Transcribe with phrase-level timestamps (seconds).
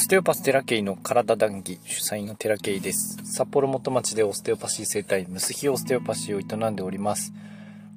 [0.00, 3.18] ステオパステラケイの体談義主催のテラケイです。
[3.22, 7.34] 札幌元町でオステオパシー生態、ムスヒオステオパシーを営んでおります。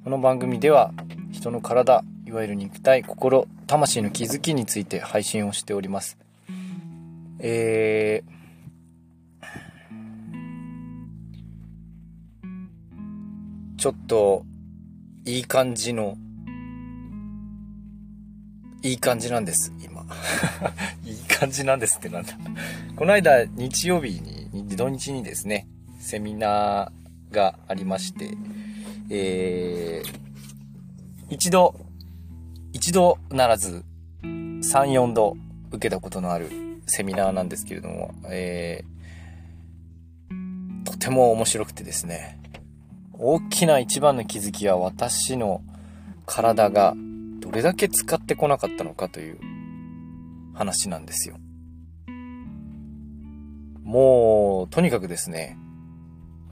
[0.04, 0.92] この番組では、
[1.32, 6.18] 人の体、いわゆる肉体、心、魂の気づきについて配信をしております。
[7.38, 8.30] えー、
[13.78, 14.44] ちょっと、
[15.24, 16.18] いい感じの、
[18.82, 20.04] いい感じなんです、今。
[21.06, 22.32] い い感じなんですってなんだ。
[22.94, 25.66] この間、日曜日に、土日にですね、
[25.98, 28.30] セミナーがありまして、
[29.10, 31.74] えー、一度、
[32.72, 33.84] 一度ならず、
[34.22, 35.36] 3、4度
[35.70, 36.50] 受けたことのある
[36.86, 42.40] セミナーなんですけれども、えー、とても面白くてですね、
[43.12, 45.62] 大きな一番の気づきは私の
[46.26, 46.94] 体が
[47.40, 49.53] どれだけ使ってこなかったのかという
[50.54, 51.36] 話なんですよ。
[53.82, 55.58] もう、とにかくですね、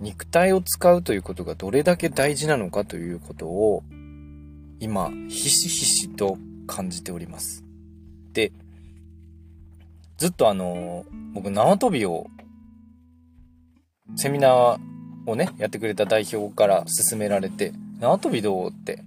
[0.00, 3.82] 肉体を使うということがどれだけ大事なのかということを、
[4.80, 6.36] 今、ひしひしと
[6.66, 7.64] 感じております。
[8.32, 8.52] で、
[10.18, 12.26] ずっとあの、僕縄跳びを、
[14.16, 14.78] セミナー
[15.26, 19.02] をね、やってくれた代表から勧められて、縄跳びどうって、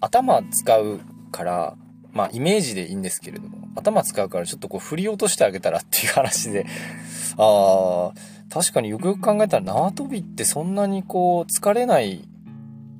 [0.00, 1.00] 頭使う
[1.32, 1.76] から、
[2.12, 6.66] まあイメージでいいんですけれども、頭使うからちょっとこう振り落としてあげたらっていう話で、
[7.38, 8.12] ああ、
[8.50, 12.26] 確かによくよく考えたら縄跳びってそんなにこう疲れない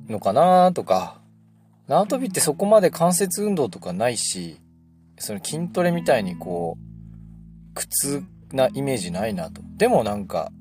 [0.07, 1.19] のかなとか、
[1.87, 4.59] 縄跳びってそこまで関節運動とかないし、
[5.17, 9.61] その筋トレみたいにこう、苦痛なイメージないなと。
[9.77, 10.51] でもなんか、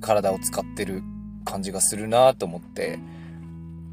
[0.00, 1.02] 体を使ってる
[1.44, 2.98] 感じがするなと思って、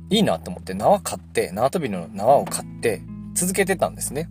[0.10, 3.02] いいなと思って縄買って、縄跳びの縄を買って
[3.36, 4.30] 続けてたんですね。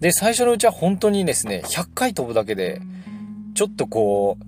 [0.00, 2.80] で、最初のうちは本当にですね、100回飛ぶだけで、
[3.54, 4.44] ちょっとこう、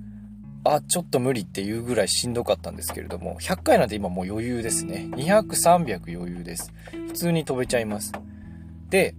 [0.62, 5.08] あ、ちょっと無理っていうぐらいしんどかったんですけれども、100回なんて今もう余裕ですね。
[5.12, 6.72] 200、300余裕です。
[7.08, 8.12] 普通に飛べちゃいます。
[8.91, 9.14] で、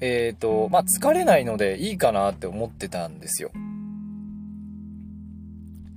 [0.00, 3.50] えっ、ー、と、まあ、疲れないのでいいかなって思ってたんですよ。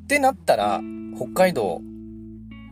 [0.04, 0.82] ってなったら、
[1.16, 1.82] 北海道、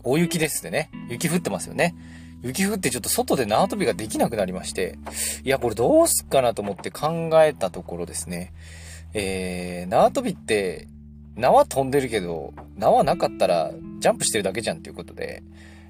[0.04, 0.90] 大雪ですってね。
[1.10, 1.96] 雪降ってますよね。
[2.42, 4.98] 雪降ってちょっと外で縄跳びができなくなりまして、
[5.44, 8.54] いや、これどうすっかなと思って考えたところですね。
[9.14, 10.88] えー、縄跳びって、
[11.36, 15.44] 縄飛んでるけど、縄なかったらジャンプしてるだけじゃんっていうことで、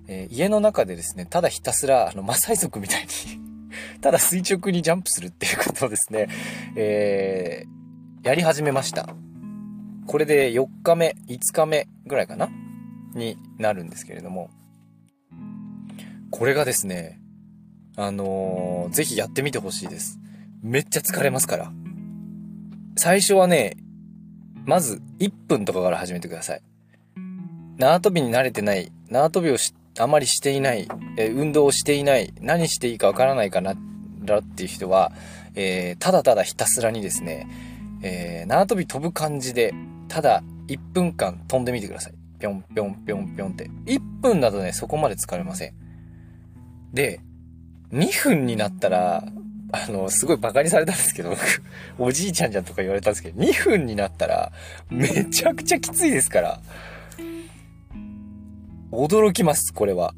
[0.08, 3.08] えー、家の中でですね、ただひたすら、あの、マサイ族みたいに
[4.02, 6.28] ただ垂直にジャンプするっていうことをですね、
[6.76, 9.16] えー、やり始めました。
[10.08, 12.50] これで4日目、5日目ぐらいかな？
[13.14, 14.50] になるんですけれども、
[16.32, 17.20] これがですね、
[17.96, 20.20] あのー、ぜひやってみてほしいです。
[20.62, 21.72] めっちゃ疲れますから。
[22.98, 23.78] 最初はね、
[24.66, 26.62] まず1分とかから始めてください。
[27.78, 29.58] 縄跳びに慣れてない、縄跳びを
[29.98, 33.76] あまりしていない、えー、運動をしていない、何していいかわからないかな、
[34.22, 35.12] だっていう人は、
[35.56, 37.48] えー、ただただひたすらにですね、
[38.02, 39.74] え、縄跳び飛ぶ感じで、
[40.08, 42.14] ただ1分間飛んでみてください。
[42.40, 43.70] ぴょんぴょんぴょんぴょんって。
[43.86, 45.89] 1分だとね、そこまで疲れません。
[46.94, 47.22] で、
[47.92, 49.24] 2分になったら、
[49.72, 51.40] あの、すごいバカにされたんですけど、僕、
[51.98, 54.52] おじいちゃんじゃんとか言われたんですけど、2分になったら、
[54.90, 56.62] めちゃくちゃきついですから。
[58.92, 60.16] 驚きます、これは。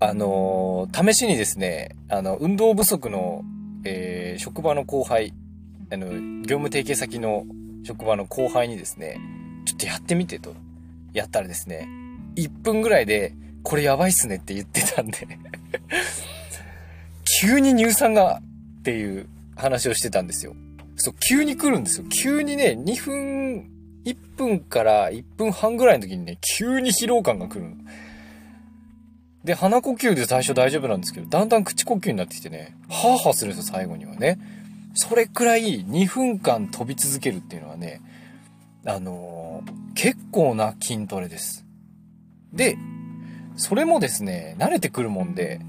[0.00, 3.42] あの、試しにですね、あの、運動不足の、
[3.84, 5.32] えー、職場の後輩、
[5.92, 6.08] あの、
[6.42, 7.44] 業務提携先の
[7.84, 9.20] 職場の後輩にですね、
[9.64, 10.54] ちょっとやってみてと、
[11.12, 11.88] やったらですね、
[12.36, 15.26] 1分ぐらいで、これやばいっすねって言ってたんで
[17.40, 18.40] 急に乳酸が
[18.80, 20.54] っていう話をしてたんですよ。
[20.96, 22.06] そう、急に来るんですよ。
[22.08, 23.70] 急にね、2分、
[24.04, 27.76] 1分から1分半ぐらいの時にね、急に疲労感が来るの。
[29.44, 34.38] で、鼻呼吸で最初大丈夫なんですけど、だんだん口呼吸になってきてね、ハーハーするんですよ、最後にはね。
[34.94, 38.00] それくらい2分間飛び続けるっていうのはね、
[38.86, 41.66] あのー、結構な筋トレです。
[42.52, 42.76] で、
[43.56, 45.60] それもですね、慣れてくるもんで、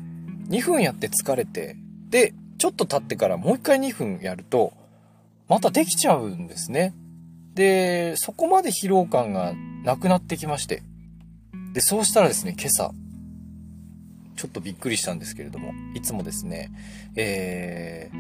[0.50, 1.76] 2分やって疲れて、
[2.10, 4.74] で、ちょっと経ってからもう一回2分やると、
[5.48, 6.94] またできちゃうんですね。
[7.54, 9.54] で、そこまで疲労感が
[9.84, 10.84] なくなってきまして。
[11.74, 12.92] で、そうしたらですね、今朝、
[14.36, 16.72] ちょっとびっくりしたんですけれども、いつもですね、
[17.16, 18.18] えー、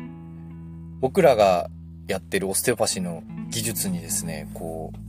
[0.99, 1.69] 僕らが
[2.07, 4.99] やってるオステオパシーの技術にですね、こう、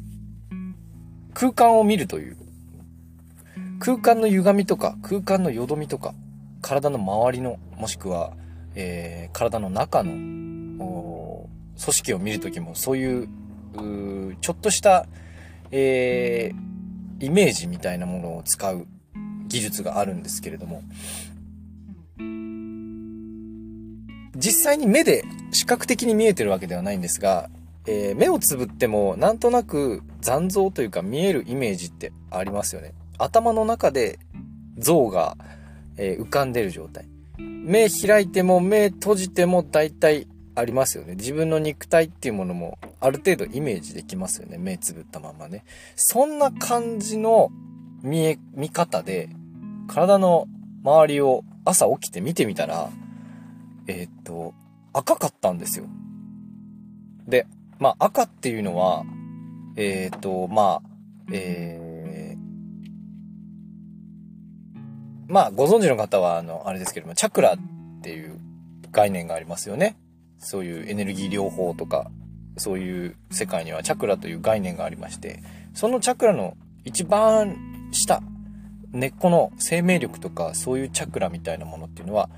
[1.35, 2.37] 空間を見るという、
[3.78, 6.14] 空間の歪みとか、空間のよどみとか、
[6.62, 8.32] 体の周りの、もしくは、
[8.75, 13.28] えー、体の中の、組織を見るときもそういう
[13.82, 15.06] うちょっとした、
[15.70, 18.87] えー、イメージみたいなものを使う
[19.49, 20.82] 技術があるんですけれども、
[24.34, 27.49] 実際に目で視覚的に見えてるわけではないんですが、
[27.87, 32.93] えー、目をつぶってもなんとなく残像というか見えるイメージってありますよね。
[33.19, 34.19] 頭の中で
[34.79, 35.37] 像が、
[35.97, 37.09] えー、浮かんでる状態。
[37.39, 41.17] 目開いても目閉じても大体ありますよね。
[41.17, 44.57] 自分の肉体っていうものもある程度イメージできますよね。
[44.57, 45.65] 目つぶったままね。
[45.97, 47.51] そんな感じの
[48.03, 49.29] 見え、見方で、
[49.89, 50.49] 体の
[50.83, 52.89] 周りを朝起きて見てみたら、
[53.87, 54.55] えー、っと、
[54.93, 55.87] 赤かったんですよ。
[57.29, 57.47] で、
[57.79, 59.05] まあ赤っていうのは、
[59.77, 60.89] えー、っと、まあ、
[61.33, 61.81] え
[65.28, 68.38] まあご存知の方は、あの、あれですけども、チャクラっていう
[68.93, 69.96] 概念がありますよね。
[70.38, 72.11] そういうエネルギー療法とか、
[72.56, 75.43] そういう世界にはチャクラという概念がありまして、
[75.75, 77.56] そのチャクラの一番
[77.93, 78.23] 下、
[78.93, 82.31] 根っこの生命力とかそういうチャクラみたいなものっていうのは、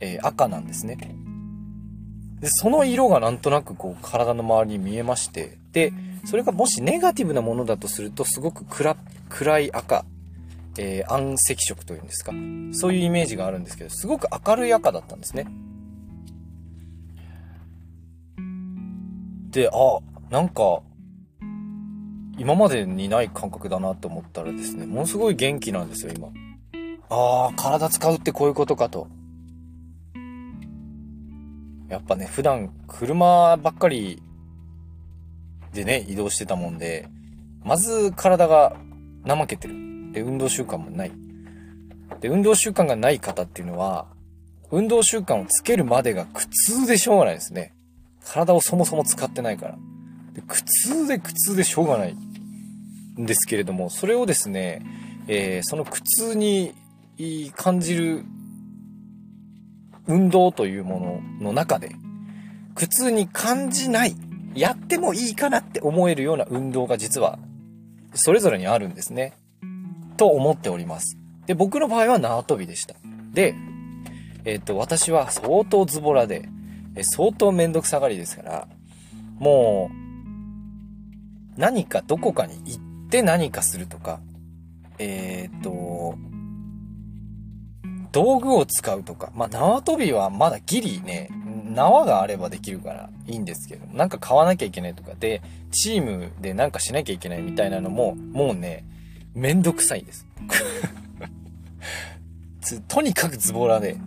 [0.00, 0.96] えー、赤なんですね。
[2.40, 5.92] で、その色がなんとなくこう体の周りに見えまして、で、
[6.24, 8.96] それがもしネガティブなものだとするとすごく暗、
[9.28, 10.04] 暗い赤、
[10.78, 12.32] えー、暗赤色というんですか。
[12.72, 15.46] そういうイメージがあるんですけど、すごく明るい赤だったんですね。
[19.50, 19.98] で、あ、
[20.30, 20.82] なんか、
[22.38, 26.28] 今までにない感覚だなと思ったらですね、ものすごい元気なんですよ、今。
[27.08, 29.08] ああ、体使うってこういうことかと。
[31.88, 34.20] やっぱね、普段車ばっかり
[35.72, 37.08] でね、移動してたもんで、
[37.64, 38.76] まず体が
[39.24, 39.85] 怠けてる。
[40.16, 41.12] で、運動習慣もない。
[42.22, 44.06] で、運動習慣がない方っていうのは、
[44.70, 47.74] 運動習慣をつけるまでが苦痛でしょうがないですね。
[48.24, 49.78] 体をそもそも使ってないから。
[50.32, 54.82] で苦痛で苦痛でしょうがないんですけれども、それをですね、
[55.28, 56.72] えー、その苦痛に
[57.54, 58.24] 感じる
[60.06, 61.94] 運動というものの中で、
[62.74, 64.16] 苦痛に感じない、
[64.54, 67.38] やってもいいかなって思えるような運動が実は、
[68.14, 69.34] それぞれにあるんですね。
[70.16, 71.16] と思っております。
[71.46, 72.94] で、僕の場合は縄跳びでした。
[73.32, 73.54] で、
[74.44, 76.48] えっ、と、私は相当ズボラで、
[76.94, 78.68] え相当めんどくさがりですから、
[79.38, 79.90] も
[81.56, 84.20] う、何かどこかに行って何かするとか、
[84.98, 86.16] えっ、と、
[88.12, 91.28] 道具を使うとか、まあ、縄跳びはまだギリね、
[91.74, 98.84] 縄があればできるからいいんですけど、なんか買わなきゃいけないとかで、チームでなんかしなきゃいけないみたいなのも、もうね、
[99.36, 100.26] めんどくさいんです。
[102.88, 103.98] とにかくズボラで、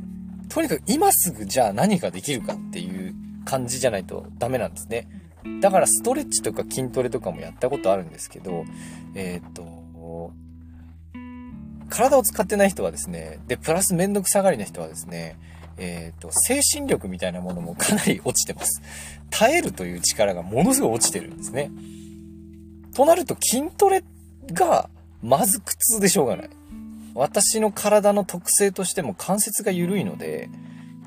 [0.50, 3.14] とにかく今すぐじゃあ何ができるかっていう
[3.46, 5.08] 感じじゃないとダメなんですね。
[5.62, 8.66] だからストレッチとか筋トレとかもやったことあるんですけど、
[9.14, 10.34] えっ、と、
[11.90, 15.38] 体を使ってない人はですね、で、プラスめんどくさがりな人はですね、
[15.78, 18.82] えっ、と、精神力みたいなものもかなり落ちてます。
[19.30, 21.70] 耐えるという力がものすごい落ちてるんですね。
[22.96, 24.04] となると筋トレ
[24.52, 24.90] が
[25.22, 26.50] まず苦痛でしょうがない。
[27.16, 30.50] 私の体の特性としても関節が緩いので、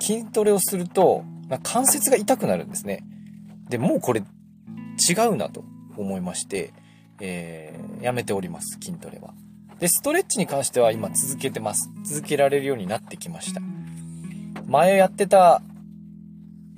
[0.00, 3.04] 筋トレをするとま、関節が痛くなるんですね。
[3.68, 5.64] で、もうこれ違うなと
[5.98, 6.72] 思いまして、
[7.20, 9.34] えー、やめております、筋トレは。
[9.78, 11.90] で、ストレッチに関しては今続けてます。
[12.04, 13.60] 続けられるようになってきました。
[14.66, 15.60] 前やってた、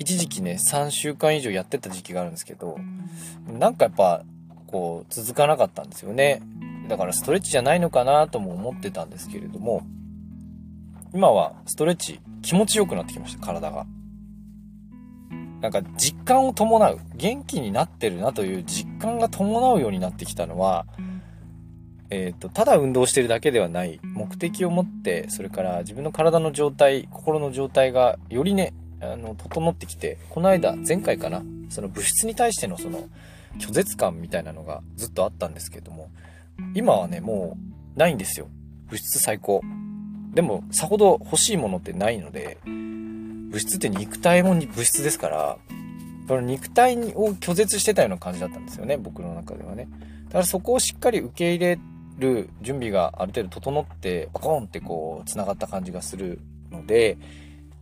[0.01, 2.77] 一時期ね、3週間以上やってた時期があるんですけど、
[3.47, 4.25] なんかやっぱ、
[4.67, 6.41] こう、続かなかったんですよね。
[6.89, 9.83] だからストレッチじゃないのかなとも思ってたんですけれども、
[11.13, 13.87] 今はストレッチ気持ちよくなってきました、体が。
[15.61, 20.87] なんか実感を伴う、元気になってるなという実感が伴うようになってきたのは、
[22.11, 33.09] えっ、ー、と、ただ運動してるだけではない、目的を持って、それから自分の体の状態、心の状態がよりね、あの、整ってきて、この間、前回かな、その物質に対してのその、
[33.59, 36.11] 拒絶感みたいなのがずっとあったんですけども、
[36.75, 37.57] 今はね、も
[37.97, 38.49] うないんですよ。
[38.89, 39.63] 物質最高。
[40.35, 45.59] でも、さほど欲しいものってないので、物質って肉体も物質ですから、
[46.27, 49.89] この肉体を拒絶してたような感じだったんですよね、僕の中ではね。
[50.27, 51.79] だからそこをしっかり受け入れ
[52.19, 57.19] る準備がある程度整って、バコーンってこう、繋がった感じがするので、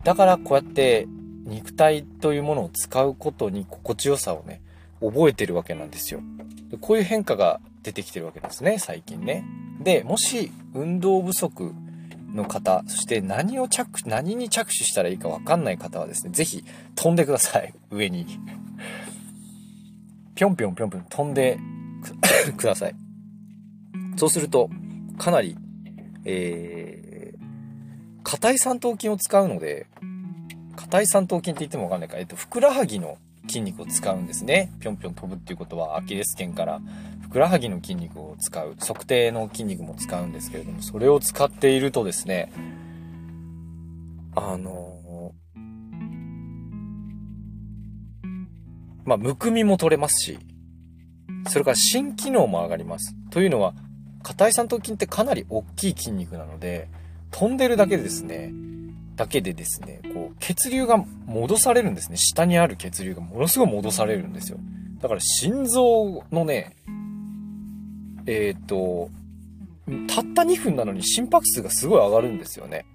[0.03, 1.07] だからこうやって
[1.45, 4.61] 肉体というものを使うことに心地よさをね、
[5.01, 6.21] 覚えてるわけなんですよ。
[6.69, 9.45] でこういう変化が出てきてるわけですね、最近ね。
[9.79, 11.73] で、もし運動不足
[12.33, 16.63] の方、そして何を着、何に着手したらいいかわかんない方はですね、ぜひ
[16.95, 18.25] 飛んでください、上に。
[20.35, 21.59] ぴょんぴょんぴょんぴょん飛んで
[22.57, 22.95] ください。
[24.15, 24.69] そうすると、
[25.17, 25.57] かなり、
[26.25, 29.87] えー、硬い三頭筋を使うので、
[30.75, 32.21] 硬い三頭筋って言ってもわかんないから。
[32.21, 34.71] えっと、ふくらはぎの筋肉を使うんですね。
[34.79, 36.81] ぴょんぴょん飛ぶっていうことは、アキレス腱から
[37.33, 38.75] くらはぎの筋肉を使う。
[38.79, 42.53] 測定の筋肉も使うんですけれども、それを使っているとですね、
[44.35, 44.93] あの
[49.05, 50.39] まあ、むくみも取れますし、
[51.49, 53.15] それから心機能も上がります。
[53.31, 53.73] というのは、
[54.21, 56.87] 硬い三頭筋ってかなり大きい筋肉なので、
[57.31, 58.53] 飛んでるだけでですね、
[59.15, 62.17] だけでですね、こう、血流が戻されるんですね。
[62.17, 64.57] 下にある血流がものすごい戻されるんですよ。
[65.01, 66.77] だから心臓のね、
[68.25, 69.09] えっ、ー、と、
[70.07, 72.85] たった2分なのに心拍数がすごい上がるんですよね。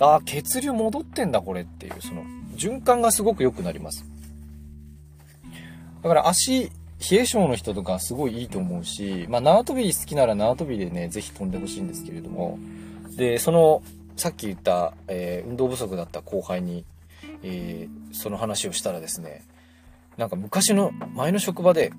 [0.00, 2.24] ああ、血流戻ってんだこれっていう、その、
[2.56, 4.04] 循環がすごく良くなります。
[6.02, 6.70] だから足、
[7.10, 12.58] 冷え性の人とかすごいいいと思うし、まあ縄跳び好きなら縄跳びでね、ぜひ飛んでほしいんですけれども、
[13.16, 13.82] で、その、
[14.16, 16.84] さっき言った、えー、運動不足だった後輩に、
[17.42, 19.44] えー、その話をしたらですね、
[20.16, 21.92] なんか昔の前の職場で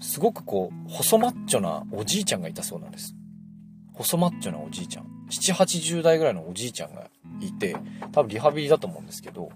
[0.00, 3.14] すごくこう、細マッチョなおじいちゃんがいたそうなんです。
[3.94, 5.06] 細マッチョなおじいちゃん。
[5.30, 7.10] 7、80代ぐらいのおじいちゃんが
[7.40, 7.76] いて、
[8.12, 9.50] 多分リハビリだと思うんですけど、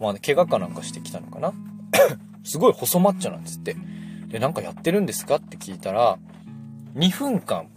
[0.00, 1.52] まあね、怪我かなんかしてきたのかな
[2.44, 3.76] すごい細マッチョなんですって。
[4.28, 6.18] で、なんかやってるんですかって聞いたら、
[6.94, 7.68] 2分間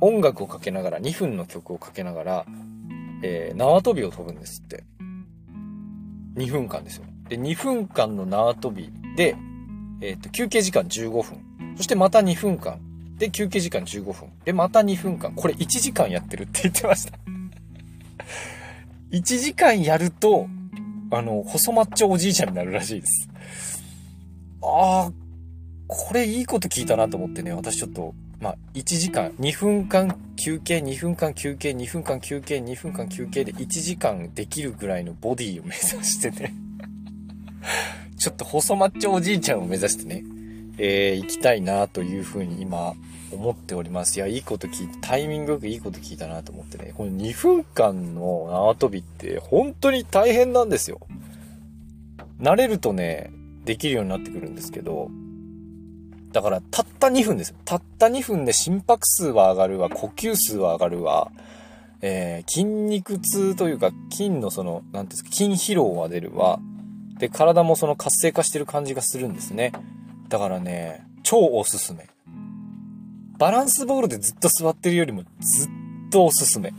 [0.00, 2.46] 音楽をかけながら、2分の曲をかけながら、
[3.22, 4.84] えー、縄跳びを飛ぶんですって。
[6.36, 7.04] 2分間ですよ。
[7.28, 9.36] で、2分間の縄跳びで、
[10.00, 11.76] えっ、ー、と、休憩時間15分。
[11.76, 12.80] そしてまた2分間。
[13.18, 14.30] で、休憩時間15分。
[14.44, 15.32] で、また2分間。
[15.34, 17.18] これ1時間やってるって 言ってました
[19.10, 20.48] 1時間やると、
[21.10, 23.28] あの、細マッチョおじいちゃんになるらしいです。
[24.62, 25.12] ああ、
[25.86, 36.54] これいいこと聞いたなと思ってね、私ちょっとまあ、1時間、2分間休憩、2分間休憩、2分間休憩、2分間休憩で1時間できるぐらいのボディを目指してね
[38.20, 40.22] ちょっと細マッチョおじいちゃんを目指してね、
[40.76, 42.92] えー、行きたいなというふうに今
[43.32, 44.18] 思っております。
[44.18, 51.00] いや、いいこと聞いて、タイミングよくいいこと聞いたなと思ってね、この2分間の縄跳びって本当に大変なんですよ。
[52.42, 53.32] 慣れるとね、
[53.64, 55.10] できるようになってくるんですけど、
[56.32, 57.54] だから、たった2分です。
[57.64, 61.32] たった2分で心拍数は上がるわ、呼吸数は上がるわ、
[62.02, 66.60] えー、筋肉痛というか、筋のその、なんていうんですか、筋疲労は出るわ。
[67.20, 69.72] で、体もその活性化してる感じがするんですね。
[70.28, 72.08] だからね、超おすすめ。
[73.38, 75.70] バランスボールでずっと座ってるよりもずっ
[76.10, 76.72] とおすすめ。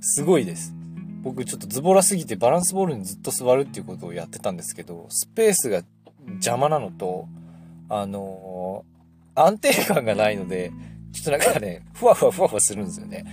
[0.00, 0.74] すごいです。
[1.22, 5.82] 僕ちょっとズボラすぎてバランスボールにずっと座るっていうことをやってたんですけど、スペースが
[6.26, 7.28] 邪魔なのと、
[7.88, 10.72] あのー、安定感がないので、
[11.12, 13.24] ちょっとなんかね、ふわふわふわふわするんですよね。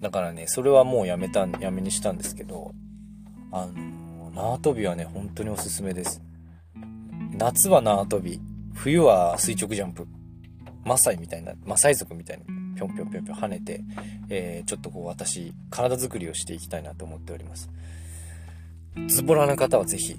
[0.00, 2.72] だからね、それはもうやめた、やめにしたんですけど、
[3.50, 6.22] あのー、縄跳びはね、本当におすすめです。
[7.32, 8.40] 夏は縄跳び、
[8.74, 10.06] 冬は垂直ジャンプ。
[10.84, 12.44] マサイみたいな、マサイ族みたいに
[12.76, 13.82] ぴょんぴょんぴょんぴょん跳ねて、
[14.28, 17.70] えー、ちょっとこう私、体作りをしていきたいなと思っております。
[19.08, 20.16] ズボラな方はぜひ、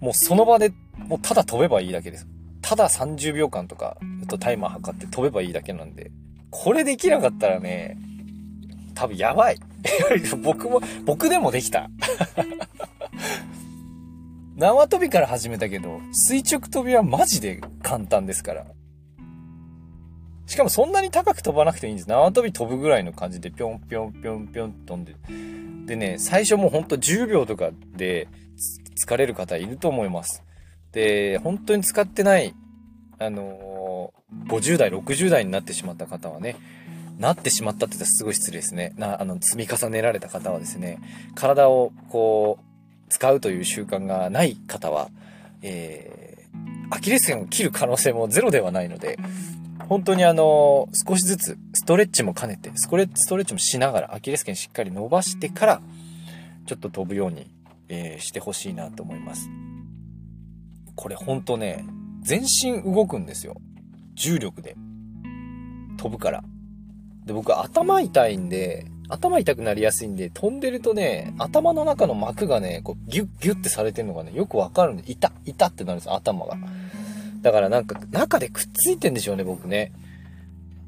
[0.00, 2.26] もうその場で、もうただ飛べばいいだけです。
[2.60, 6.12] ただ30秒間とか、っとタイマー測って飛べばいいだけなんで、
[6.50, 7.96] これできなかったらね、
[8.94, 9.58] 多分やばい。
[10.42, 11.90] 僕も、僕でもできた。
[14.56, 18.66] 縄跳びから始めたけど、垂直跳びはマジで簡単ですから。
[20.46, 22.08] しかもそんなに高く飛ばなくていいんです。
[22.08, 25.14] 縄跳び飛ぶぐらいの感じでぴょんぴょんぴょんぴょん飛んで。
[25.86, 28.28] でね、最初もうほんと10秒とかで
[29.04, 30.42] 疲れる方いると思います。
[30.92, 32.54] で、本当に使ってない、
[33.18, 36.56] あのー、50代、60代になってしまった方はね、
[37.18, 38.94] なってしまったって言ったらすごい失礼ですね。
[38.96, 40.98] な、あの、積み重ねられた方はですね、
[41.34, 42.67] 体をこう、
[43.08, 45.10] 使うという習慣がない方は、
[45.62, 49.18] えー、アキレス腱を切る可能性もゼロではないので、
[49.88, 55.80] 本当にあの、少しずつストレッチも兼ねて、ストレッチもしながらアキレス腱しっかり伸ばしてから、
[56.66, 57.50] ちょっと飛ぶように
[57.88, 59.50] えー、してほしいなと思います。
[60.94, 61.84] これほんとね、
[62.22, 63.56] 全身動くんですよ。
[64.14, 64.76] 重力で。
[65.96, 66.44] 飛ぶから。
[67.24, 76.56] で、僕頭痛いんで、頭痛くなりやすいんで、飛んでるとね、頭の中の膜がね、こうギュッギュッてされてるのがね、よくわかるんで、痛、痛ってなるんです、頭が。
[77.42, 79.92] だからなんか、中でくっついてんでしょうね、僕ね。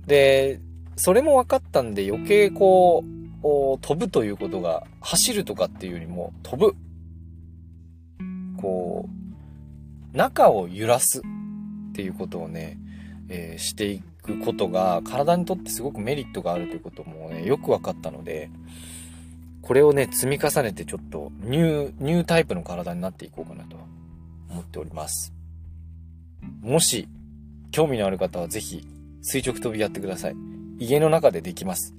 [0.07, 0.61] で、
[0.97, 6.77] それも分かったんで余計こう、飛ぶということが、走るとかっていうよりも、飛ぶ
[8.61, 9.09] こ
[10.13, 12.79] う、中を揺らすっていうことをね、
[13.29, 14.03] えー、してい
[14.39, 18.51] くことが体にとってすごくメリットがあるということもね、よく分かったので、
[19.63, 23.77] これをね、積み重ねてちょっとニュー、ニュータイプの体になっていこうかなと
[24.51, 25.33] 思っております。
[26.63, 27.09] もし、
[27.71, 28.87] 興味のある方はぜひ、
[29.23, 30.35] 垂直跳びやってください。
[30.79, 31.95] 家の中でできます。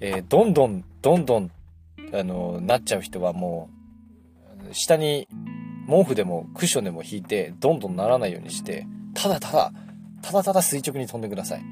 [0.00, 1.50] えー、どんどん、どんどん、
[2.12, 3.70] あの、なっちゃう人はも
[4.68, 5.28] う、下に
[5.88, 9.72] 毛布でもクッションでも引いて、どんどんならないようにして、ただただ、
[10.22, 11.62] ただただ垂直に飛んでください。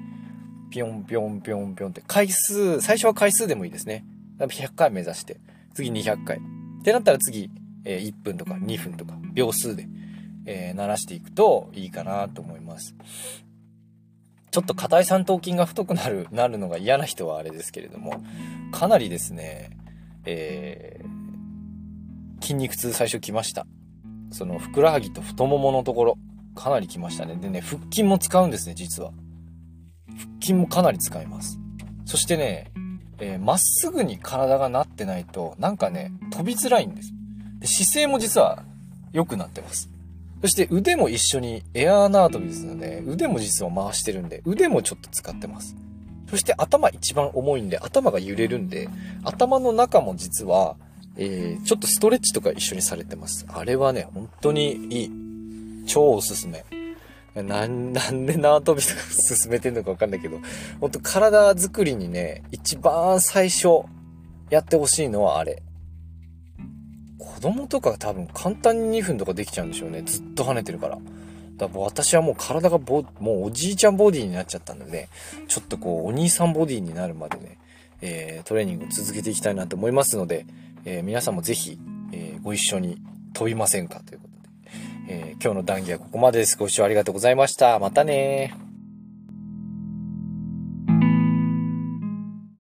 [0.71, 4.05] ぴょんぴょんぴょんぴょんって、回数、最初は回数でもいいですね。
[4.39, 5.39] 100回目指して、
[5.75, 6.39] 次200回。
[6.39, 6.41] っ
[6.83, 7.51] てなったら次、
[7.85, 9.89] えー、1分とか2分とか、秒数で、
[10.47, 12.95] えー、鳴らしていくといいかなと思います。
[14.51, 18.23] ちょっと硬い三頭筋が太くなる、なるのが嫌な人はあれですけれども、
[18.73, 19.71] かなりですね、
[20.25, 23.67] えー、筋肉痛最初来ました。
[24.33, 26.19] その、ふくらはぎと太もものところ、
[26.55, 27.37] かなり来ましたね。
[27.37, 29.13] でね、腹筋も使うんですね、実は。
[30.09, 31.59] 腹筋もかなり使います。
[32.05, 32.71] そしてね、
[33.19, 37.13] えー、まっすぐに体がなってないと、なんかね、飛びづらいんです。
[37.61, 38.65] で姿勢も実は
[39.13, 39.91] 良くなってます。
[40.41, 45.77] そして腕も一緒にエアー縄跳びですので、腕も実は回してるんで、腕もちょっと使ってます。
[46.31, 48.89] そして頭一番重いんで、頭が揺れるんで、
[49.23, 50.77] 頭の中も実は、
[51.17, 53.45] えー、ちょっとストレッチとか一緒にされてます。
[53.49, 55.11] あれはね、本当にいい。
[55.87, 56.65] 超おすすめ。
[57.35, 60.39] な、なんで縄跳びとか進めてんのかわかんないけど、
[60.81, 63.83] ほんと体作りにね、一番最初
[64.51, 65.63] やってほしいのはあれ。
[67.19, 70.03] 子供とか多分簡単に2分とかできちゃうんでしょうね。
[70.03, 70.99] ずっと跳ねてるから。
[71.57, 75.09] だから私はもう体がぼ、もうおじいちゃんボディになっちゃったので、
[75.47, 77.59] ちょっとこう、お兄さんボディになるまでね、
[78.03, 80.47] えー、トレーニングを続けていきたいなと思いますので、
[80.85, 81.79] えー、皆さんもぜひ、
[82.13, 82.99] えー、ご一緒に
[83.35, 84.30] 飛びませんかということ
[85.11, 86.57] で、え今日の談義はここまでです。
[86.57, 87.79] ご視聴ありがとうございました。
[87.81, 88.70] またね